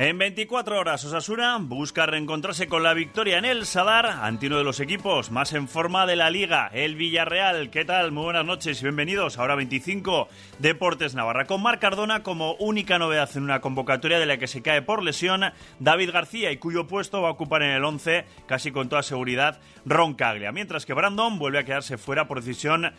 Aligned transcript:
En 0.00 0.16
24 0.16 0.78
horas, 0.78 1.04
Osasuna 1.04 1.58
busca 1.60 2.06
reencontrarse 2.06 2.68
con 2.68 2.84
la 2.84 2.94
victoria 2.94 3.36
en 3.36 3.44
el 3.44 3.66
Sadar 3.66 4.06
ante 4.06 4.46
uno 4.46 4.58
de 4.58 4.62
los 4.62 4.78
equipos 4.78 5.32
más 5.32 5.52
en 5.54 5.66
forma 5.66 6.06
de 6.06 6.14
la 6.14 6.30
liga, 6.30 6.70
el 6.72 6.94
Villarreal. 6.94 7.68
¿Qué 7.70 7.84
tal? 7.84 8.12
Muy 8.12 8.22
buenas 8.22 8.44
noches 8.44 8.80
y 8.80 8.84
bienvenidos. 8.84 9.38
Ahora 9.38 9.56
25, 9.56 10.28
Deportes 10.60 11.16
Navarra. 11.16 11.46
Con 11.46 11.64
Marc 11.64 11.80
Cardona 11.80 12.22
como 12.22 12.52
única 12.60 13.00
novedad 13.00 13.28
en 13.34 13.42
una 13.42 13.60
convocatoria 13.60 14.20
de 14.20 14.26
la 14.26 14.38
que 14.38 14.46
se 14.46 14.62
cae 14.62 14.82
por 14.82 15.02
lesión 15.02 15.42
David 15.80 16.12
García 16.12 16.52
y 16.52 16.58
cuyo 16.58 16.86
puesto 16.86 17.20
va 17.20 17.30
a 17.30 17.32
ocupar 17.32 17.64
en 17.64 17.70
el 17.70 17.84
11, 17.84 18.24
casi 18.46 18.70
con 18.70 18.88
toda 18.88 19.02
seguridad, 19.02 19.58
Ron 19.84 20.14
Caglia. 20.14 20.52
Mientras 20.52 20.86
que 20.86 20.94
Brandon 20.94 21.40
vuelve 21.40 21.58
a 21.58 21.64
quedarse 21.64 21.98
fuera 21.98 22.28
por 22.28 22.38
decisión 22.38 22.92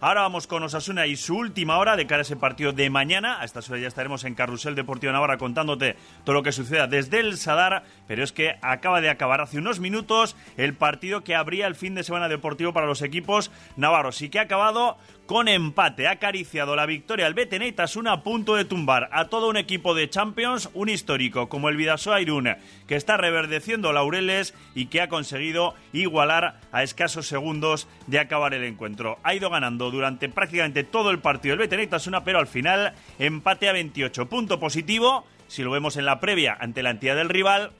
Ahora 0.00 0.22
vamos 0.22 0.48
con 0.48 0.64
Osasuna 0.64 1.06
y 1.06 1.14
su 1.14 1.36
última 1.36 1.78
hora 1.78 1.94
de 1.94 2.08
cara 2.08 2.20
a 2.20 2.22
ese 2.22 2.34
partido 2.34 2.72
de 2.72 2.90
mañana. 2.90 3.40
A 3.40 3.44
esta 3.44 3.60
hora 3.60 3.78
ya 3.78 3.86
estaremos 3.86 4.24
en 4.24 4.34
Carrusel 4.34 4.74
Deportivo 4.74 5.12
Navarra 5.12 5.38
contándote 5.38 5.94
todo 6.24 6.34
lo 6.34 6.42
que 6.42 6.50
suceda 6.50 6.88
desde 6.88 7.20
el 7.20 7.36
Sadar, 7.36 7.84
pero 8.08 8.24
es 8.24 8.32
que 8.32 8.56
acaba 8.62 9.00
de 9.00 9.10
acabar 9.10 9.40
hace 9.40 9.58
unos 9.58 9.78
minutos 9.78 10.34
el 10.56 10.74
partido 10.74 11.22
que 11.22 11.36
abría 11.36 11.68
el 11.68 11.76
fin 11.76 11.94
de 11.94 12.02
semana 12.02 12.28
deportivo 12.28 12.72
para 12.72 12.86
los 12.86 13.00
equipos 13.00 13.52
navarros 13.76 14.20
y 14.22 14.28
que 14.28 14.40
ha 14.40 14.42
acabado 14.42 14.98
con 15.26 15.48
empate. 15.48 16.06
Ha 16.06 16.12
acariciado 16.12 16.76
la 16.76 16.86
victoria 16.86 17.26
al 17.26 17.34
BTN 17.34 17.72
Tasuna 17.74 18.12
a 18.12 18.22
punto 18.22 18.56
de 18.56 18.64
tumbar 18.64 19.08
a 19.12 19.26
todo 19.26 19.48
un 19.48 19.56
equipo 19.56 19.94
de 19.94 20.10
Champions, 20.10 20.70
un 20.74 20.88
histórico 20.88 21.48
como 21.48 21.68
el 21.68 21.76
Vidasoa 21.76 22.20
Irún, 22.20 22.56
que 22.86 22.96
está 22.96 23.16
reverdeciendo 23.16 23.92
laureles 23.92 24.54
y 24.74 24.86
que 24.86 25.00
ha 25.00 25.08
conseguido 25.08 25.74
igualar 25.92 26.60
a 26.72 26.82
escasos 26.82 27.26
segundos 27.26 27.88
de 28.06 28.18
acabar 28.18 28.54
el 28.54 28.64
encuentro. 28.64 29.18
Ha 29.22 29.34
ido 29.34 29.50
ganando 29.50 29.90
durante 29.90 30.28
prácticamente 30.28 30.84
todo 30.84 31.10
el 31.10 31.20
partido 31.20 31.54
el 31.54 31.66
BTN 31.66 31.88
Tasuna, 31.88 32.24
pero 32.24 32.38
al 32.38 32.46
final 32.46 32.94
empate 33.18 33.68
a 33.68 33.72
28. 33.72 34.28
Punto 34.28 34.58
positivo, 34.60 35.26
si 35.48 35.62
lo 35.62 35.70
vemos 35.70 35.96
en 35.96 36.04
la 36.04 36.20
previa 36.20 36.56
ante 36.58 36.82
la 36.82 36.90
entidad 36.90 37.16
del 37.16 37.28
rival, 37.28 37.72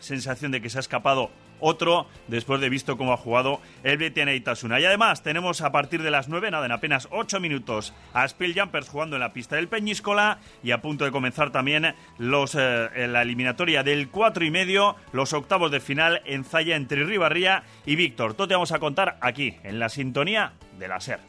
sensación 0.00 0.50
de 0.50 0.60
que 0.60 0.70
se 0.70 0.78
ha 0.78 0.80
escapado 0.80 1.30
otro 1.60 2.06
después 2.28 2.60
de 2.60 2.68
visto 2.68 2.96
cómo 2.96 3.12
ha 3.12 3.16
jugado 3.16 3.60
el 3.84 3.98
BTN 3.98 4.30
Itasuna. 4.30 4.80
Y 4.80 4.84
además 4.84 5.22
tenemos 5.22 5.60
a 5.60 5.72
partir 5.72 6.02
de 6.02 6.10
las 6.10 6.28
9, 6.28 6.50
nada, 6.50 6.66
en 6.66 6.72
apenas 6.72 7.08
8 7.10 7.40
minutos, 7.40 7.94
a 8.12 8.26
Spill 8.26 8.58
Jumpers 8.58 8.88
jugando 8.88 9.16
en 9.16 9.20
la 9.20 9.32
pista 9.32 9.56
del 9.56 9.68
Peñíscola 9.68 10.38
y 10.62 10.72
a 10.72 10.82
punto 10.82 11.04
de 11.04 11.12
comenzar 11.12 11.52
también 11.52 11.94
los, 12.18 12.54
eh, 12.54 13.06
la 13.08 13.22
eliminatoria 13.22 13.82
del 13.82 14.08
4 14.08 14.44
y 14.44 14.50
medio, 14.50 14.96
los 15.12 15.32
octavos 15.32 15.70
de 15.70 15.80
final 15.80 16.22
en 16.24 16.44
Zaya 16.44 16.76
entre 16.76 17.04
Ribarría 17.04 17.64
y 17.86 17.96
Víctor. 17.96 18.34
Todo 18.34 18.48
te 18.48 18.54
vamos 18.54 18.72
a 18.72 18.78
contar 18.78 19.18
aquí, 19.20 19.56
en 19.62 19.78
la 19.78 19.88
sintonía 19.88 20.54
de 20.78 20.88
la 20.88 21.00
SER. 21.00 21.20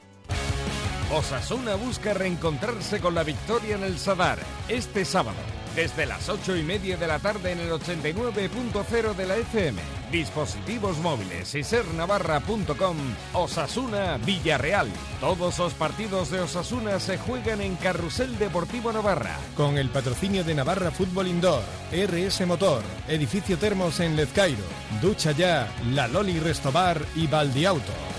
Osasuna 1.13 1.75
busca 1.75 2.13
reencontrarse 2.13 3.01
con 3.01 3.13
la 3.13 3.23
victoria 3.23 3.75
en 3.75 3.83
el 3.83 3.97
Sadar 3.97 4.39
este 4.69 5.03
sábado 5.03 5.60
desde 5.75 6.05
las 6.05 6.29
8 6.29 6.57
y 6.57 6.63
media 6.63 6.97
de 6.97 7.07
la 7.07 7.19
tarde 7.19 7.51
en 7.51 7.59
el 7.59 7.71
89.0 7.71 9.15
de 9.15 9.25
la 9.25 9.35
FM. 9.37 9.81
Dispositivos 10.11 10.97
móviles 10.97 11.55
y 11.55 11.63
sernavarra.com. 11.63 12.97
Osasuna 13.33 14.17
Villarreal. 14.17 14.89
Todos 15.19 15.57
los 15.59 15.73
partidos 15.73 16.31
de 16.31 16.41
Osasuna 16.41 16.99
se 16.99 17.17
juegan 17.17 17.61
en 17.61 17.75
Carrusel 17.75 18.37
Deportivo 18.37 18.91
Navarra. 18.91 19.37
Con 19.55 19.77
el 19.77 19.89
patrocinio 19.89 20.43
de 20.43 20.55
Navarra 20.55 20.91
Fútbol 20.91 21.27
Indoor, 21.27 21.63
RS 21.91 22.45
Motor, 22.45 22.83
Edificio 23.07 23.57
Termos 23.57 23.99
en 23.99 24.15
Lezcairo, 24.15 24.63
Ducha 25.01 25.31
Ya, 25.31 25.71
La 25.91 26.07
Loli 26.07 26.39
Restobar 26.39 27.01
y 27.15 27.27
Valdiauto. 27.27 28.10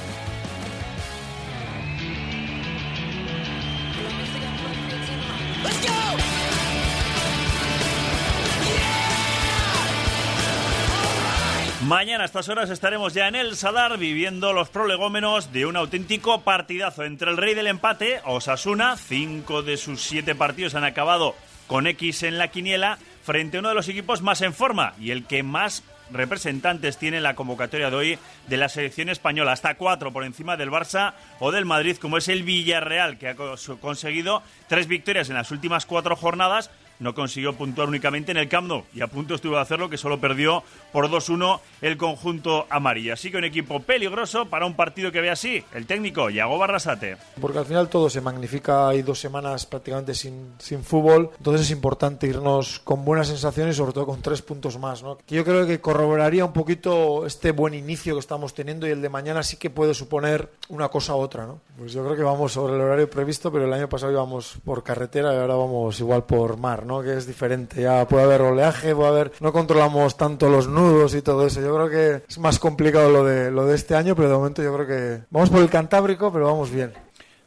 Mañana 11.92 12.22
a 12.22 12.24
estas 12.24 12.48
horas 12.48 12.70
estaremos 12.70 13.12
ya 13.12 13.28
en 13.28 13.34
el 13.34 13.54
Sadar 13.54 13.98
viviendo 13.98 14.54
los 14.54 14.70
prolegómenos 14.70 15.52
de 15.52 15.66
un 15.66 15.76
auténtico 15.76 16.40
partidazo 16.40 17.04
entre 17.04 17.30
el 17.30 17.36
rey 17.36 17.52
del 17.52 17.66
empate, 17.66 18.22
Osasuna, 18.24 18.96
cinco 18.96 19.62
de 19.62 19.76
sus 19.76 20.00
siete 20.00 20.34
partidos 20.34 20.74
han 20.74 20.84
acabado 20.84 21.34
con 21.66 21.86
X 21.86 22.22
en 22.22 22.38
la 22.38 22.48
quiniela, 22.48 22.96
frente 23.22 23.58
a 23.58 23.60
uno 23.60 23.68
de 23.68 23.74
los 23.74 23.88
equipos 23.88 24.22
más 24.22 24.40
en 24.40 24.54
forma 24.54 24.94
y 24.98 25.10
el 25.10 25.26
que 25.26 25.42
más 25.42 25.84
representantes 26.10 26.96
tiene 26.96 27.18
en 27.18 27.22
la 27.24 27.34
convocatoria 27.34 27.90
de 27.90 27.96
hoy 27.96 28.18
de 28.46 28.56
la 28.56 28.70
selección 28.70 29.10
española, 29.10 29.52
hasta 29.52 29.74
cuatro 29.74 30.14
por 30.14 30.24
encima 30.24 30.56
del 30.56 30.70
Barça 30.70 31.12
o 31.40 31.52
del 31.52 31.66
Madrid, 31.66 31.98
como 31.98 32.16
es 32.16 32.28
el 32.28 32.42
Villarreal, 32.42 33.18
que 33.18 33.28
ha 33.28 33.36
conseguido 33.36 34.42
tres 34.66 34.86
victorias 34.86 35.28
en 35.28 35.34
las 35.34 35.50
últimas 35.50 35.84
cuatro 35.84 36.16
jornadas, 36.16 36.70
no 37.02 37.14
consiguió 37.14 37.54
puntuar 37.54 37.88
únicamente 37.88 38.30
en 38.30 38.38
el 38.38 38.48
Camp 38.48 38.68
Nou 38.68 38.84
y 38.94 39.02
a 39.02 39.08
punto 39.08 39.34
estuvo 39.34 39.56
de 39.56 39.60
hacerlo 39.60 39.90
que 39.90 39.98
solo 39.98 40.20
perdió 40.20 40.62
por 40.92 41.10
2-1 41.10 41.60
el 41.82 41.96
conjunto 41.96 42.66
amarillo. 42.70 43.12
Así 43.12 43.30
que 43.30 43.36
un 43.36 43.44
equipo 43.44 43.80
peligroso 43.80 44.46
para 44.46 44.66
un 44.66 44.74
partido 44.74 45.10
que 45.10 45.20
ve 45.20 45.30
así 45.30 45.62
el 45.74 45.86
técnico 45.86 46.30
Yago 46.30 46.58
Barrasate. 46.58 47.16
Porque 47.40 47.58
al 47.58 47.66
final 47.66 47.88
todo 47.88 48.08
se 48.08 48.20
magnifica, 48.20 48.88
hay 48.88 49.02
dos 49.02 49.18
semanas 49.18 49.66
prácticamente 49.66 50.14
sin, 50.14 50.54
sin 50.58 50.84
fútbol, 50.84 51.30
entonces 51.36 51.62
es 51.62 51.70
importante 51.70 52.26
irnos 52.26 52.78
con 52.78 53.04
buenas 53.04 53.28
sensaciones 53.28 53.74
y 53.74 53.78
sobre 53.78 53.92
todo 53.92 54.06
con 54.06 54.22
tres 54.22 54.42
puntos 54.42 54.78
más. 54.78 55.02
¿no? 55.02 55.18
yo 55.26 55.44
creo 55.44 55.66
que 55.66 55.80
corroboraría 55.80 56.44
un 56.44 56.52
poquito 56.52 57.26
este 57.26 57.50
buen 57.50 57.74
inicio 57.74 58.14
que 58.14 58.20
estamos 58.20 58.54
teniendo 58.54 58.86
y 58.86 58.90
el 58.90 59.02
de 59.02 59.08
mañana 59.08 59.42
sí 59.42 59.56
que 59.56 59.70
puede 59.70 59.94
suponer 59.94 60.50
una 60.68 60.88
cosa 60.88 61.16
u 61.16 61.18
otra. 61.18 61.46
¿no? 61.46 61.60
Pues 61.76 61.92
yo 61.92 62.04
creo 62.04 62.16
que 62.16 62.22
vamos 62.22 62.52
sobre 62.52 62.74
el 62.74 62.80
horario 62.80 63.10
previsto, 63.10 63.50
pero 63.50 63.64
el 63.64 63.72
año 63.72 63.88
pasado 63.88 64.12
íbamos 64.12 64.54
por 64.64 64.82
carretera 64.82 65.32
y 65.34 65.36
ahora 65.38 65.54
vamos 65.54 65.98
igual 65.98 66.24
por 66.24 66.56
mar. 66.58 66.86
¿no? 66.86 66.91
Que 67.00 67.16
es 67.16 67.26
diferente. 67.26 67.80
Ya 67.80 68.06
puede 68.06 68.24
haber 68.24 68.42
oleaje, 68.42 68.94
puede 68.94 69.08
haber. 69.08 69.32
No 69.40 69.52
controlamos 69.52 70.16
tanto 70.16 70.50
los 70.50 70.68
nudos 70.68 71.14
y 71.14 71.22
todo 71.22 71.46
eso. 71.46 71.60
Yo 71.60 71.74
creo 71.74 71.88
que 71.88 72.24
es 72.28 72.38
más 72.38 72.58
complicado 72.58 73.10
lo 73.10 73.24
de, 73.24 73.50
lo 73.50 73.64
de 73.64 73.74
este 73.74 73.94
año, 73.94 74.14
pero 74.14 74.28
de 74.28 74.34
momento 74.34 74.62
yo 74.62 74.74
creo 74.74 74.86
que 74.86 75.24
vamos 75.30 75.50
por 75.50 75.62
el 75.62 75.70
Cantábrico, 75.70 76.32
pero 76.32 76.46
vamos 76.46 76.70
bien. 76.70 76.92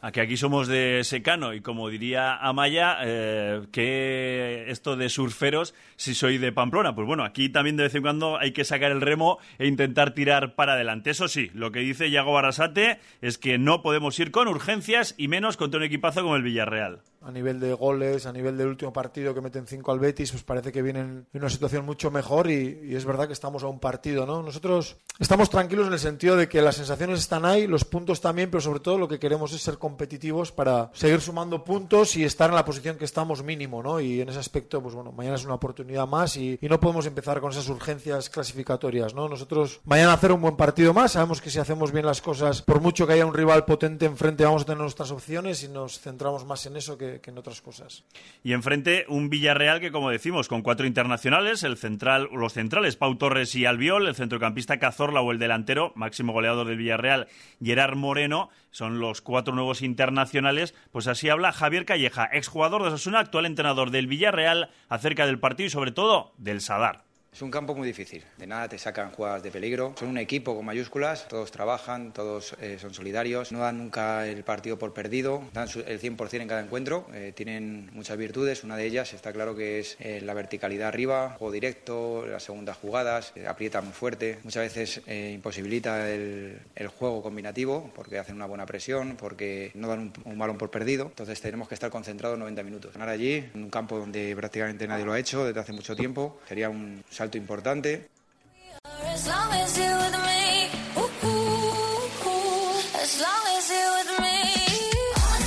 Aquí, 0.06 0.20
aquí 0.20 0.38
somos 0.38 0.68
de 0.68 1.04
secano 1.04 1.56
y 1.56 1.62
como 1.62 1.90
diría 1.90 2.36
Amaya, 2.36 2.98
eh, 3.02 3.66
que 3.72 4.66
esto 4.68 4.96
de 4.96 5.10
surferos, 5.10 5.74
si 5.96 6.14
soy 6.14 6.38
de 6.38 6.52
Pamplona, 6.52 6.94
pues 6.94 7.08
bueno, 7.08 7.24
aquí 7.24 7.50
también 7.50 7.76
de 7.76 7.86
vez 7.86 7.96
en 7.96 8.04
cuando 8.04 8.38
hay 8.38 8.52
que 8.52 8.66
sacar 8.66 8.92
el 8.92 9.02
remo 9.02 9.40
e 9.58 9.66
intentar 9.66 10.14
tirar 10.14 10.54
para 10.54 10.74
adelante. 10.74 11.10
Eso 11.10 11.28
sí, 11.28 11.50
lo 11.56 11.72
que 11.72 11.80
dice 11.80 12.12
Yago 12.12 12.34
Barrasate 12.34 13.00
es 13.22 13.40
que 13.40 13.58
no 13.58 13.82
podemos 13.82 14.20
ir 14.20 14.30
con 14.30 14.48
urgencias 14.48 15.16
y 15.18 15.28
menos 15.28 15.58
contra 15.58 15.80
un 15.80 15.86
equipazo 15.86 16.22
como 16.22 16.36
el 16.36 16.44
Villarreal 16.44 17.02
a 17.26 17.32
nivel 17.32 17.60
de 17.60 17.74
goles, 17.74 18.28
a 18.28 18.32
nivel 18.32 18.56
del 18.56 18.68
último 18.68 18.94
partido 18.94 19.34
que 19.34 19.42
meten 19.42 19.66
cinco 19.66 19.92
al 19.92 20.00
Betis, 20.00 20.32
pues 20.32 20.44
parece 20.44 20.72
que 20.72 20.84
vienen 20.84 21.26
en 21.34 21.42
una 21.42 21.50
situación 21.50 21.84
mucho 21.84 22.12
mejor 22.12 22.50
y, 22.50 22.96
es 22.96 23.04
verdad 23.04 23.26
que 23.28 23.34
estamos 23.34 23.64
a 23.64 23.68
un 23.68 23.80
partido, 23.80 24.26
¿no? 24.26 24.44
Nosotros 24.44 24.98
estamos 25.20 25.50
tranquilos 25.50 25.88
en 25.88 25.94
el 25.94 26.00
sentido 26.00 26.36
de 26.36 26.48
que 26.48 26.62
las 26.62 26.76
sensaciones 26.76 27.20
están 27.20 27.44
ahí, 27.44 27.66
los 27.66 27.84
puntos 27.84 28.22
también, 28.22 28.52
pero 28.52 28.62
sobre 28.62 28.80
todo 28.80 29.00
lo 29.00 29.08
que 29.08 29.20
queremos 29.20 29.54
es 29.54 29.62
ser 29.62 29.80
competitivos 29.80 30.52
para 30.52 30.92
seguir 30.94 31.20
sumando 31.20 31.64
puntos 31.64 32.16
y 32.16 32.24
estar 32.24 32.50
en 32.50 32.56
la 32.56 32.64
posición 32.64 32.98
que 32.98 33.06
estamos 33.06 33.44
mínimo, 33.44 33.82
¿no? 33.82 34.00
Y 34.00 34.22
en 34.22 34.30
ese 34.30 34.40
aspecto, 34.40 34.82
pues 34.82 34.94
bueno, 34.94 35.12
mañana 35.12 35.36
es 35.36 35.46
una 35.46 35.56
oportunidad 35.56 36.08
más 36.08 36.38
y, 36.38 36.60
y 36.62 36.70
no 36.70 36.80
podemos 36.80 37.08
empezar 37.08 37.42
con 37.42 37.52
esas 37.52 37.68
urgencias 37.70 38.30
clasificatorias, 38.30 39.16
¿no? 39.16 39.28
Nosotros 39.28 39.82
mañana 39.84 40.14
hacer 40.14 40.32
un 40.32 40.42
buen 40.42 40.56
partido 40.56 40.94
más, 40.94 41.14
sabemos 41.14 41.42
que 41.42 41.50
si 41.50 41.58
hacemos 41.58 41.92
bien 41.92 42.06
las 42.06 42.22
cosas, 42.22 42.62
por 42.62 42.82
mucho 42.82 43.08
que 43.08 43.14
haya 43.14 43.26
un 43.26 43.34
rival 43.34 43.66
potente 43.66 44.06
enfrente, 44.06 44.46
vamos 44.46 44.62
a 44.62 44.66
tener 44.66 44.82
nuestras 44.82 45.10
opciones 45.10 45.64
y 45.64 45.70
nos 45.70 46.00
centramos 46.00 46.46
más 46.46 46.66
en 46.68 46.78
eso 46.78 46.98
que 46.98 47.15
que, 47.22 47.32
en 47.32 47.38
otras 47.38 47.62
cosas. 47.62 48.04
Y 48.44 48.54
enfrente 48.54 49.06
un 49.08 49.30
Villarreal 49.30 49.80
que, 49.80 49.92
como 49.92 50.10
decimos, 50.10 50.48
con 50.48 50.62
cuatro 50.62 50.86
internacionales, 50.86 51.64
el 51.64 51.78
central, 51.78 52.30
los 52.32 52.54
centrales 52.54 52.96
Pau 52.96 53.16
Torres 53.16 53.56
y 53.56 53.66
Albiol, 53.66 54.08
el 54.08 54.16
centrocampista 54.16 54.80
Cazorla 54.80 55.22
o 55.22 55.32
el 55.32 55.40
delantero, 55.40 55.92
máximo 55.96 56.34
goleador 56.34 56.68
del 56.68 56.78
Villarreal, 56.78 57.28
Gerard 57.64 57.96
Moreno, 57.96 58.50
son 58.72 59.00
los 59.00 59.22
cuatro 59.22 59.56
nuevos 59.56 59.82
internacionales. 59.82 60.76
Pues 60.92 61.08
así 61.08 61.30
habla 61.30 61.52
Javier 61.52 61.86
Calleja, 61.86 62.30
exjugador 62.32 62.82
de 62.82 62.90
Osasuna, 62.90 63.20
actual 63.20 63.46
entrenador 63.46 63.92
del 63.92 64.08
Villarreal, 64.08 64.70
acerca 64.90 65.26
del 65.26 65.40
partido 65.40 65.68
y 65.68 65.72
sobre 65.72 65.92
todo 65.92 66.34
del 66.38 66.62
Sadar. 66.62 67.06
Es 67.36 67.42
un 67.42 67.52
campo 67.52 67.76
muy 67.76 67.86
difícil, 67.86 68.24
de 68.38 68.48
nada 68.48 68.70
te 68.70 68.78
sacan 68.78 69.12
jugadas 69.12 69.44
de 69.44 69.52
peligro. 69.52 69.94
Son 70.00 70.08
un 70.08 70.18
equipo 70.18 70.56
con 70.56 70.64
mayúsculas, 70.64 71.28
todos 71.28 71.52
trabajan, 71.52 72.14
todos 72.14 72.56
eh, 72.62 72.78
son 72.80 72.94
solidarios, 72.94 73.52
no 73.52 73.60
dan 73.60 73.78
nunca 73.78 74.26
el 74.26 74.42
partido 74.46 74.80
por 74.80 74.94
perdido, 74.94 75.44
dan 75.52 75.68
el 75.86 76.00
100% 76.00 76.42
en 76.42 76.48
cada 76.48 76.62
encuentro, 76.62 77.08
eh, 77.14 77.34
tienen 77.36 77.90
muchas 77.92 78.16
virtudes, 78.16 78.64
una 78.64 78.78
de 78.78 78.86
ellas 78.86 79.14
está 79.14 79.34
claro 79.34 79.54
que 79.54 79.80
es 79.80 79.98
eh, 80.00 80.22
la 80.24 80.34
verticalidad 80.34 80.88
arriba, 80.88 81.36
juego 81.38 81.52
directo, 81.52 82.26
las 82.26 82.44
segundas 82.44 82.78
jugadas, 82.78 83.34
aprieta 83.46 83.82
muy 83.82 83.92
fuerte, 83.92 84.40
muchas 84.46 84.64
veces 84.74 85.02
imposibilita 85.06 86.10
el, 86.10 86.62
juego 86.98 87.22
combinativo 87.22 87.92
porque 87.94 88.18
hacen 88.18 88.36
una 88.36 88.46
buena 88.46 88.66
presión, 88.66 89.18
porque 89.18 89.72
no 89.74 89.90
dan 89.90 90.14
un, 90.24 90.38
balón 90.40 90.58
por 90.58 90.72
perdido, 90.72 91.08
entonces 91.08 91.42
tenemos 91.42 91.68
que 91.68 91.74
estar 91.74 91.90
concentrados 91.90 92.40
90 92.40 92.64
minutos. 92.64 92.94
Ganar 92.94 93.10
allí, 93.10 93.44
en 93.54 93.64
un 93.64 93.70
campo 93.70 94.00
donde 94.00 94.34
prácticamente 94.38 94.88
nadie 94.88 95.04
lo 95.04 95.12
ha 95.12 95.20
hecho 95.20 95.44
desde 95.44 95.60
hace 95.60 95.74
mucho 95.74 95.98
tiempo, 95.98 96.40
sería 96.48 96.70
un 96.70 97.04
importante. 97.34 98.10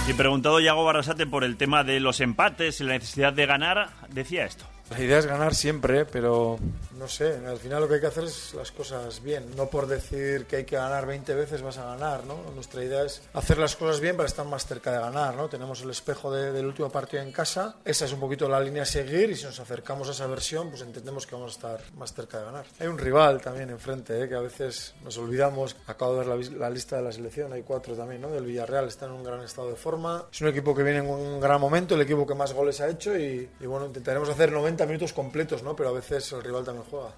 Y 0.09 0.15
preguntado 0.15 0.59
Yago 0.59 0.85
Barrasate 0.85 1.27
por 1.27 1.45
el 1.45 1.57
tema 1.57 1.85
de 1.85 2.01
los 2.01 2.21
empates 2.21 2.81
y 2.81 2.85
la 2.85 2.95
necesidad 2.95 3.33
de 3.33 3.47
ganar, 3.47 3.91
decía 4.09 4.45
esto. 4.47 4.65
La 4.91 5.01
idea 5.01 5.19
es 5.19 5.27
ganar 5.27 5.55
siempre, 5.55 6.07
pero 6.07 6.59
no 6.99 7.07
sé, 7.07 7.37
al 7.47 7.59
final 7.59 7.83
lo 7.83 7.89
que 7.89 7.95
hay 7.95 8.01
que 8.01 8.07
hacer 8.07 8.25
es 8.25 8.55
las 8.55 8.73
cosas 8.73 9.23
bien, 9.23 9.55
no 9.57 9.67
por 9.67 9.87
decir 9.87 10.47
que 10.47 10.57
hay 10.57 10.65
que 10.65 10.77
ganar 10.77 11.07
20 11.07 11.35
veces 11.35 11.63
vas 11.63 11.79
a 11.79 11.85
ganar, 11.85 12.25
¿no? 12.25 12.37
Nuestra 12.55 12.83
idea 12.83 13.05
es 13.05 13.23
hacer 13.35 13.59
las 13.59 13.77
cosas 13.77 14.01
bien 14.01 14.17
para 14.17 14.29
estar 14.29 14.47
más 14.47 14.67
cerca 14.67 14.93
de 14.93 14.99
ganar, 14.99 15.37
¿no? 15.37 15.49
Tenemos 15.49 15.83
el 15.83 15.91
espejo 15.91 16.33
del 16.33 16.67
último 16.67 16.91
partido 16.91 17.23
en 17.23 17.31
casa, 17.31 17.77
esa 17.85 18.07
es 18.07 18.13
un 18.13 18.21
poquito 18.21 18.49
la 18.49 18.61
línea 18.61 18.83
a 18.83 18.87
seguir 18.87 19.31
y 19.31 19.37
si 19.37 19.45
nos 19.45 19.61
acercamos 19.61 20.09
a 20.09 20.13
esa 20.13 20.27
versión, 20.27 20.71
pues 20.71 20.83
entendemos 20.83 21.27
que 21.27 21.35
vamos 21.35 21.53
a 21.53 21.55
estar 21.55 21.93
más 21.97 22.15
cerca 22.15 22.39
de 22.39 22.45
ganar. 22.47 22.67
Hay 22.81 22.87
un 22.87 22.99
rival 22.99 23.41
también 23.41 23.71
enfrente, 23.71 24.23
¿eh? 24.23 24.29
que 24.29 24.35
a 24.35 24.41
veces 24.41 24.95
nos 25.05 25.17
olvidamos, 25.19 25.77
acabo 25.87 26.15
de 26.15 26.27
ver 26.27 26.51
la, 26.53 26.71
lista 26.71 26.97
de 26.97 27.03
la 27.03 27.13
selección, 27.13 27.53
hay 27.53 27.63
cuatro 27.63 27.95
también, 27.95 28.23
¿no? 28.23 28.31
Del 28.31 28.45
Villarreal 28.45 28.89
está 28.89 29.07
en 29.07 29.13
un 29.13 29.23
gran 29.23 29.43
estado 29.43 29.69
de 29.69 29.77
forma, 29.77 30.25
es 30.33 30.41
un 30.41 30.49
equipo 30.49 30.75
que 30.75 30.83
viene 30.83 30.99
en 30.99 31.07
un 31.07 31.41
gran 31.41 31.61
momento, 31.61 31.95
el 31.95 32.01
equipo 32.01 32.27
que 32.27 32.35
más 32.35 32.53
goles 32.53 32.81
ha 32.81 32.89
hecho 32.89 33.17
y, 33.17 33.49
y 33.61 33.67
bueno, 33.67 33.87
intentaremos 33.87 34.29
hacer 34.29 34.51
90 34.51 34.78
minutos 34.87 35.13
completos, 35.13 35.63
¿no? 35.63 35.75
Pero 35.77 35.91
a 35.91 35.93
veces 35.93 36.33
el 36.33 36.43
rival 36.43 36.65
también 36.65 36.87
juega. 36.91 37.11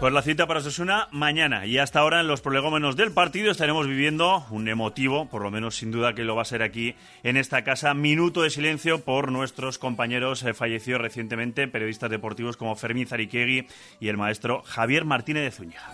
Pues 0.00 0.12
la 0.12 0.22
cita 0.22 0.46
para 0.46 0.60
Sosuna 0.60 1.08
mañana 1.10 1.64
y 1.64 1.78
hasta 1.78 2.00
ahora 2.00 2.20
en 2.20 2.26
los 2.26 2.42
prolegómenos 2.42 2.96
del 2.96 3.12
partido 3.12 3.50
estaremos 3.50 3.86
viviendo 3.86 4.44
un 4.50 4.68
emotivo, 4.68 5.26
por 5.26 5.42
lo 5.42 5.50
menos 5.50 5.76
sin 5.76 5.90
duda 5.90 6.14
que 6.14 6.24
lo 6.24 6.36
va 6.36 6.42
a 6.42 6.44
ser 6.44 6.62
aquí 6.62 6.94
en 7.22 7.36
esta 7.36 7.64
casa, 7.64 7.94
minuto 7.94 8.42
de 8.42 8.50
silencio 8.50 9.02
por 9.02 9.32
nuestros 9.32 9.78
compañeros 9.78 10.42
eh, 10.42 10.52
fallecidos 10.52 11.00
recientemente, 11.00 11.66
periodistas 11.66 12.10
deportivos 12.10 12.56
como 12.56 12.76
Fermín 12.76 13.06
Zariquegui 13.06 13.68
y 13.98 14.08
el 14.08 14.18
maestro 14.18 14.62
Javier 14.64 15.04
Martínez 15.04 15.44
de 15.44 15.50
Zúñiga. 15.50 15.92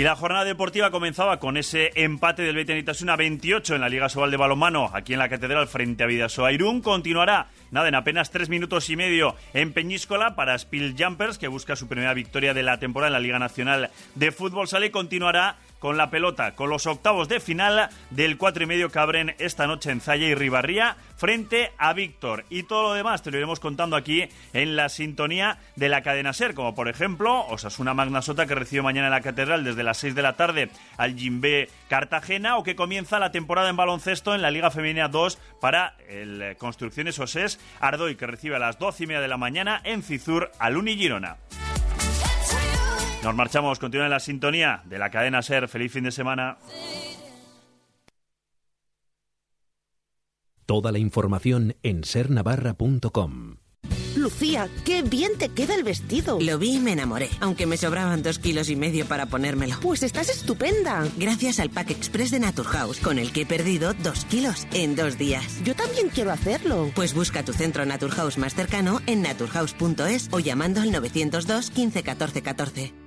Y 0.00 0.02
la 0.02 0.16
jornada 0.16 0.46
deportiva 0.46 0.90
comenzaba 0.90 1.38
con 1.38 1.58
ese 1.58 1.90
empate 1.94 2.40
del 2.40 2.56
Betis 2.56 2.74
Itasuna 2.74 3.16
28 3.16 3.74
en 3.74 3.82
la 3.82 3.90
Liga 3.90 4.08
Sobal 4.08 4.30
de 4.30 4.38
Balonmano, 4.38 4.90
aquí 4.94 5.12
en 5.12 5.18
la 5.18 5.28
Catedral 5.28 5.68
frente 5.68 6.02
a 6.02 6.06
Vidasoa 6.06 6.52
Irún. 6.52 6.80
Continuará, 6.80 7.48
nada, 7.70 7.86
en 7.88 7.94
apenas 7.94 8.30
tres 8.30 8.48
minutos 8.48 8.88
y 8.88 8.96
medio 8.96 9.36
en 9.52 9.74
Peñíscola 9.74 10.36
para 10.36 10.58
Spill 10.58 10.94
Jumpers, 10.98 11.36
que 11.36 11.48
busca 11.48 11.76
su 11.76 11.86
primera 11.86 12.14
victoria 12.14 12.54
de 12.54 12.62
la 12.62 12.78
temporada 12.78 13.08
en 13.08 13.12
la 13.12 13.20
Liga 13.20 13.38
Nacional 13.38 13.90
de 14.14 14.32
Fútbol 14.32 14.68
Sale. 14.68 14.90
Continuará 14.90 15.58
con 15.80 15.96
la 15.96 16.10
pelota, 16.10 16.54
con 16.54 16.70
los 16.70 16.86
octavos 16.86 17.28
de 17.28 17.40
final 17.40 17.88
del 18.10 18.38
cuatro 18.38 18.62
y 18.62 18.66
medio 18.66 18.90
que 18.90 18.98
abren 19.00 19.34
esta 19.38 19.66
noche 19.66 19.90
en 19.90 20.00
Zaya 20.00 20.28
y 20.28 20.34
Ribarría 20.36 20.96
frente 21.16 21.72
a 21.78 21.92
Víctor. 21.92 22.44
Y 22.50 22.62
todo 22.62 22.82
lo 22.82 22.94
demás 22.94 23.22
te 23.22 23.30
lo 23.30 23.38
iremos 23.38 23.58
contando 23.58 23.96
aquí 23.96 24.28
en 24.52 24.76
la 24.76 24.88
sintonía 24.88 25.58
de 25.76 25.88
la 25.88 26.02
cadena 26.02 26.32
SER, 26.32 26.54
como 26.54 26.74
por 26.74 26.88
ejemplo 26.88 27.46
Osasuna 27.46 27.94
Magna 27.94 28.22
Sota 28.22 28.46
que 28.46 28.54
recibe 28.54 28.82
mañana 28.82 29.08
en 29.08 29.12
la 29.12 29.20
Catedral 29.22 29.64
desde 29.64 29.82
las 29.82 29.98
6 29.98 30.14
de 30.14 30.22
la 30.22 30.34
tarde 30.34 30.70
al 30.96 31.16
Jimbe 31.16 31.68
Cartagena 31.88 32.56
o 32.56 32.62
que 32.62 32.76
comienza 32.76 33.18
la 33.18 33.32
temporada 33.32 33.70
en 33.70 33.76
baloncesto 33.76 34.34
en 34.34 34.42
la 34.42 34.50
Liga 34.50 34.70
Femenina 34.70 35.08
2 35.08 35.38
para 35.60 35.96
el 36.08 36.56
Construcciones 36.58 37.18
Osés 37.18 37.58
Ardoy 37.80 38.16
que 38.16 38.26
recibe 38.26 38.56
a 38.56 38.60
las 38.60 38.78
12 38.78 39.04
y 39.04 39.06
media 39.06 39.20
de 39.20 39.28
la 39.28 39.38
mañana 39.38 39.80
en 39.84 40.02
Cizur 40.02 40.50
al 40.58 40.76
Uni 40.76 40.96
Girona. 40.96 41.38
Nos 43.22 43.34
marchamos, 43.34 43.78
continúa 43.78 44.06
en 44.06 44.10
la 44.10 44.20
sintonía 44.20 44.82
de 44.86 44.98
la 44.98 45.10
cadena 45.10 45.42
SER. 45.42 45.68
Feliz 45.68 45.92
fin 45.92 46.04
de 46.04 46.10
semana. 46.10 46.58
Toda 50.64 50.92
la 50.92 50.98
información 50.98 51.76
en 51.82 52.04
sernavarra.com. 52.04 53.56
Lucía, 54.16 54.68
qué 54.84 55.02
bien 55.02 55.32
te 55.38 55.48
queda 55.50 55.74
el 55.74 55.84
vestido. 55.84 56.38
Lo 56.40 56.58
vi 56.58 56.76
y 56.76 56.80
me 56.80 56.92
enamoré, 56.92 57.28
aunque 57.40 57.66
me 57.66 57.76
sobraban 57.76 58.22
dos 58.22 58.38
kilos 58.38 58.68
y 58.68 58.76
medio 58.76 59.06
para 59.06 59.26
ponérmelo. 59.26 59.76
Pues 59.80 60.02
estás 60.02 60.28
estupenda. 60.28 61.06
Gracias 61.16 61.60
al 61.60 61.70
Pack 61.70 61.90
Express 61.90 62.30
de 62.30 62.40
Naturhaus, 62.40 62.98
con 63.00 63.18
el 63.18 63.32
que 63.32 63.42
he 63.42 63.46
perdido 63.46 63.94
dos 63.94 64.24
kilos 64.24 64.66
en 64.72 64.96
dos 64.96 65.18
días. 65.18 65.62
Yo 65.64 65.74
también 65.74 66.08
quiero 66.08 66.32
hacerlo. 66.32 66.90
Pues 66.94 67.14
busca 67.14 67.44
tu 67.44 67.52
centro 67.52 67.84
Naturhaus 67.86 68.38
más 68.38 68.54
cercano 68.54 69.00
en 69.06 69.22
naturhaus.es 69.22 70.28
o 70.32 70.40
llamando 70.40 70.80
al 70.80 70.90
902 70.90 71.70
15 71.70 72.02
14 72.02 72.42
14. 72.42 72.99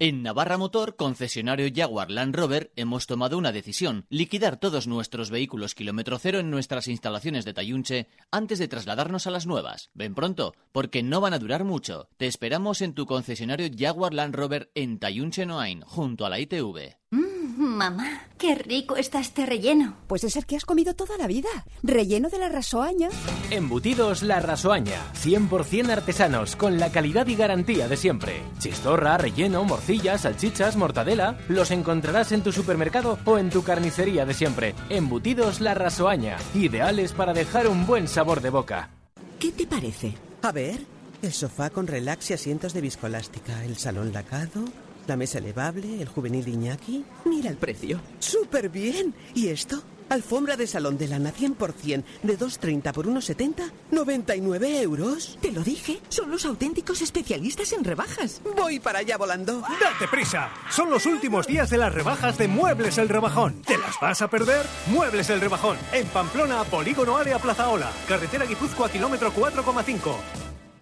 En 0.00 0.22
Navarra 0.22 0.58
Motor, 0.58 0.94
concesionario 0.94 1.68
Jaguar 1.74 2.08
Land 2.08 2.36
Rover, 2.36 2.70
hemos 2.76 3.08
tomado 3.08 3.36
una 3.36 3.50
decisión, 3.50 4.06
liquidar 4.10 4.60
todos 4.60 4.86
nuestros 4.86 5.28
vehículos 5.28 5.74
kilómetro 5.74 6.20
cero 6.20 6.38
en 6.38 6.52
nuestras 6.52 6.86
instalaciones 6.86 7.44
de 7.44 7.52
Tayunche 7.52 8.06
antes 8.30 8.60
de 8.60 8.68
trasladarnos 8.68 9.26
a 9.26 9.32
las 9.32 9.48
nuevas. 9.48 9.90
Ven 9.94 10.14
pronto, 10.14 10.54
porque 10.70 11.02
no 11.02 11.20
van 11.20 11.34
a 11.34 11.40
durar 11.40 11.64
mucho. 11.64 12.08
Te 12.16 12.28
esperamos 12.28 12.80
en 12.80 12.94
tu 12.94 13.06
concesionario 13.06 13.68
Jaguar 13.76 14.14
Land 14.14 14.36
Rover 14.36 14.70
en 14.76 15.00
Tayunche 15.00 15.46
Noain, 15.46 15.80
junto 15.80 16.24
a 16.24 16.30
la 16.30 16.38
ITV. 16.38 16.96
Mmm, 17.10 17.27
mamá, 17.58 18.22
qué 18.38 18.54
rico 18.54 18.96
está 18.96 19.20
este 19.20 19.44
relleno. 19.44 19.96
Pues 20.06 20.24
es 20.24 20.36
el 20.36 20.46
que 20.46 20.56
has 20.56 20.64
comido 20.64 20.94
toda 20.94 21.16
la 21.18 21.26
vida. 21.26 21.48
Relleno 21.82 22.28
de 22.28 22.38
la 22.38 22.48
rasoaña. 22.48 23.08
Embutidos 23.50 24.22
la 24.22 24.40
rasoaña. 24.40 25.00
100% 25.14 25.90
artesanos, 25.90 26.56
con 26.56 26.78
la 26.78 26.90
calidad 26.90 27.26
y 27.26 27.36
garantía 27.36 27.88
de 27.88 27.96
siempre. 27.96 28.42
Chistorra, 28.58 29.18
relleno, 29.18 29.64
morcillas, 29.64 30.22
salchichas, 30.22 30.76
mortadela. 30.76 31.38
Los 31.48 31.70
encontrarás 31.70 32.32
en 32.32 32.42
tu 32.42 32.52
supermercado 32.52 33.18
o 33.24 33.38
en 33.38 33.50
tu 33.50 33.62
carnicería 33.62 34.24
de 34.24 34.34
siempre. 34.34 34.74
Embutidos 34.88 35.60
la 35.60 35.74
rasoaña. 35.74 36.36
Ideales 36.54 37.12
para 37.12 37.32
dejar 37.32 37.68
un 37.68 37.86
buen 37.86 38.08
sabor 38.08 38.40
de 38.40 38.50
boca. 38.50 38.90
¿Qué 39.38 39.52
te 39.52 39.66
parece? 39.66 40.14
A 40.42 40.52
ver, 40.52 40.84
el 41.22 41.32
sofá 41.32 41.70
con 41.70 41.86
relax 41.86 42.30
y 42.30 42.34
asientos 42.34 42.72
de 42.72 42.80
viscolástica, 42.80 43.64
el 43.64 43.76
salón 43.76 44.12
lacado 44.12 44.64
la 45.08 45.16
mesa 45.16 45.38
elevable, 45.38 46.00
el 46.00 46.08
juvenil 46.08 46.46
Iñaki. 46.46 47.04
Mira 47.24 47.50
el 47.50 47.56
precio. 47.56 48.00
¡Súper 48.18 48.68
bien! 48.68 49.14
¿Y 49.34 49.48
esto? 49.48 49.82
Alfombra 50.10 50.56
de 50.56 50.66
salón 50.66 50.96
de 50.96 51.06
lana 51.06 51.32
100% 51.34 52.02
de 52.22 52.38
2,30 52.38 52.92
por 52.92 53.06
1,70, 53.06 53.70
99 53.90 54.80
euros. 54.80 55.38
Te 55.42 55.52
lo 55.52 55.62
dije, 55.62 56.00
son 56.08 56.30
los 56.30 56.46
auténticos 56.46 57.02
especialistas 57.02 57.72
en 57.72 57.84
rebajas. 57.84 58.40
Voy 58.56 58.80
para 58.80 59.00
allá 59.00 59.18
volando. 59.18 59.60
¡Date 59.60 60.08
prisa! 60.10 60.50
Son 60.70 60.90
los 60.90 61.04
últimos 61.04 61.46
días 61.46 61.68
de 61.68 61.76
las 61.76 61.92
rebajas 61.92 62.38
de 62.38 62.48
Muebles 62.48 62.96
el 62.96 63.08
Rebajón. 63.08 63.60
¿Te 63.62 63.76
las 63.76 64.00
vas 64.00 64.22
a 64.22 64.28
perder? 64.28 64.64
Muebles 64.86 65.28
el 65.28 65.40
Rebajón. 65.40 65.76
En 65.92 66.06
Pamplona, 66.06 66.64
Polígono 66.64 67.18
A 67.18 67.24
de 67.24 67.38
Plazaola. 67.38 67.90
Carretera 68.08 68.46
Guipúzcoa, 68.46 68.90
kilómetro 68.90 69.32
4,5. 69.32 70.37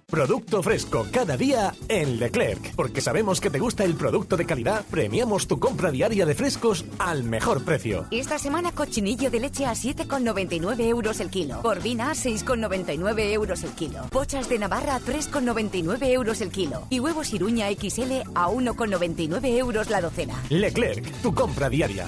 Producto 0.08 0.62
fresco 0.62 1.04
cada 1.10 1.36
día 1.36 1.74
en 1.88 2.20
Leclerc. 2.20 2.76
Porque 2.76 3.00
sabemos 3.00 3.40
que 3.40 3.50
te 3.50 3.58
gusta 3.58 3.82
el 3.82 3.96
producto 3.96 4.36
de 4.36 4.46
calidad, 4.46 4.84
premiamos 4.88 5.48
tu 5.48 5.58
compra 5.58 5.90
diaria 5.90 6.24
de 6.24 6.34
frescos 6.36 6.84
al 7.00 7.24
mejor 7.24 7.64
precio. 7.64 8.06
Esta 8.12 8.38
semana 8.38 8.70
cochinillo 8.70 9.32
de 9.32 9.40
leche 9.40 9.66
a 9.66 9.72
7,99 9.72 10.80
euros 10.82 11.18
el 11.18 11.28
kilo. 11.28 11.60
Corvina 11.60 12.12
a 12.12 12.14
6,99 12.14 13.32
euros 13.32 13.64
el 13.64 13.70
kilo. 13.72 14.06
Pochas 14.10 14.48
de 14.48 14.60
Navarra 14.60 14.94
a 14.94 15.00
3,99 15.00 16.06
euros 16.12 16.40
el 16.40 16.50
kilo. 16.50 16.86
Y 16.88 17.00
huevos 17.00 17.34
Iruña 17.34 17.66
XL 17.68 18.30
a 18.36 18.46
1,99 18.46 19.58
euros 19.58 19.90
la 19.90 20.00
docena. 20.00 20.40
Leclerc, 20.50 21.04
tu 21.20 21.34
compra 21.34 21.68
diaria. 21.68 22.06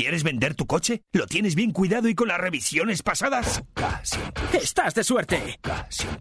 ¿Quieres 0.00 0.22
vender 0.22 0.54
tu 0.54 0.66
coche? 0.66 1.02
¿Lo 1.12 1.26
tienes 1.26 1.54
bien 1.54 1.72
cuidado 1.72 2.08
y 2.08 2.14
con 2.14 2.28
las 2.28 2.40
revisiones 2.40 3.02
pasadas? 3.02 3.62
Ocasión 3.72 4.32
¡Estás 4.54 4.94
de 4.94 5.04
suerte! 5.04 5.60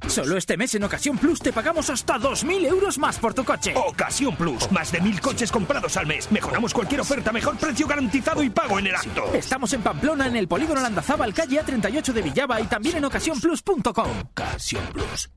Solo 0.06 0.36
este 0.36 0.58
mes 0.58 0.76
en 0.76 0.84
Ocasión 0.84 1.18
Plus 1.18 1.40
te 1.40 1.54
pagamos 1.54 1.90
hasta 1.90 2.16
2.000 2.16 2.66
euros 2.66 2.98
más 2.98 3.18
por 3.18 3.34
tu 3.34 3.46
coche. 3.46 3.74
Ocasión 3.78 4.36
Plus. 4.36 4.70
Más 4.70 4.92
de 4.92 5.00
mil 5.00 5.22
coches 5.22 5.50
comprados 5.50 5.96
al 5.96 6.08
mes. 6.08 6.30
Mejoramos 6.30 6.74
cualquier 6.74 7.00
oferta, 7.00 7.32
mejor 7.32 7.56
precio 7.56 7.88
garantizado 7.88 8.44
y 8.44 8.50
pago 8.50 8.80
en 8.80 8.88
el 8.88 8.96
acto. 8.96 9.34
Estamos 9.34 9.72
en 9.72 9.82
Pamplona, 9.82 10.28
en 10.28 10.36
el 10.36 10.50
Polígono 10.50 10.82
Landazábal, 10.82 11.34
calle 11.34 11.62
A38 11.62 12.12
de 12.12 12.22
Villaba 12.22 12.60
y 12.60 12.66
también 12.66 12.98
en 12.98 13.06
ocasiónplus.com. 13.06 14.20
Ocasión 14.34 14.86
Plus. 14.92 15.30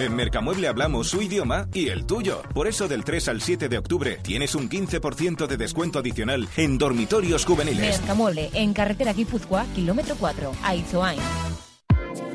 En 0.00 0.16
Mercamueble 0.16 0.68
hablamos 0.68 1.08
su 1.08 1.22
idioma 1.22 1.68
y 1.72 1.88
el 1.88 2.06
tuyo. 2.06 2.42
Por 2.54 2.66
eso 2.66 2.88
del 2.88 3.04
3 3.04 3.28
al 3.28 3.40
7 3.40 3.68
de 3.68 3.78
octubre 3.78 4.18
tienes 4.22 4.54
un 4.54 4.68
15% 4.68 5.46
de 5.46 5.56
descuento 5.56 5.98
adicional 5.98 6.48
en 6.56 6.78
dormitorios 6.78 7.44
juveniles. 7.44 8.00
Mercamueble, 8.00 8.50
en 8.54 8.72
carretera 8.72 9.12
Guipúzcoa, 9.12 9.66
kilómetro 9.74 10.16
4, 10.18 10.52
Aizoain. 10.62 11.20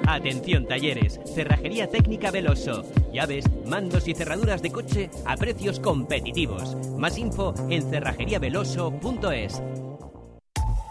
Atención 0.08 0.66
talleres, 0.66 1.20
cerrajería 1.36 1.88
técnica 1.90 2.32
Veloso, 2.32 2.86
llaves, 3.12 3.44
mandos 3.66 4.08
y 4.08 4.14
cerraduras 4.14 4.62
de 4.62 4.72
coche 4.72 5.10
a 5.26 5.36
precios 5.36 5.82
competitivos. 5.82 6.78
Más 6.98 7.18
info 7.18 7.54
en 7.70 7.90
cerrajeriaveloso.es. 7.90 9.62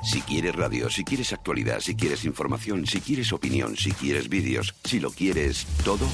Si 0.03 0.21
quieres 0.21 0.55
radio, 0.55 0.89
si 0.91 1.03
quieres 1.03 1.33
actualidad, 1.33 1.81
si 1.81 1.97
quieres 1.97 2.25
información, 2.25 2.87
si 2.87 3.01
quieres 3.01 3.33
opinión, 3.33 3.77
si 3.77 3.91
quieres 3.91 4.29
vídeos, 4.29 4.75
si 4.85 5.01
lo 5.01 5.11
quieres 5.11 5.67
todo, 5.83 6.07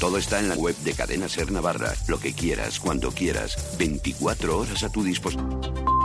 todo 0.00 0.16
está 0.16 0.40
en 0.40 0.48
la 0.48 0.54
web 0.54 0.74
de 0.78 0.94
Cadena 0.94 1.28
Ser 1.28 1.52
Navarra. 1.52 1.92
Lo 2.08 2.18
que 2.18 2.32
quieras, 2.32 2.80
cuando 2.80 3.12
quieras, 3.12 3.76
24 3.78 4.58
horas 4.58 4.82
a 4.82 4.88
tu 4.88 5.04
disposición. 5.04 5.99